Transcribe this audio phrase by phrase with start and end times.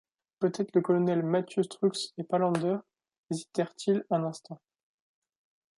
[0.39, 2.77] Peut-être le colonel, Mathieu Strux et Palander
[3.29, 4.59] hésitèrent-ils un instant.